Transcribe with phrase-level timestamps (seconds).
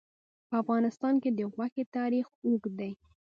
[0.47, 2.91] په افغانستان کې د غوښې تاریخ اوږد دی.